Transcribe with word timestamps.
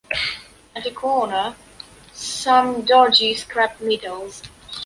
At 0.75 0.87
a 0.87 0.91
corner, 0.91 1.55
some 2.11 2.81
dodgy 2.81 3.35
scrap 3.35 3.79
metals. 3.81 4.41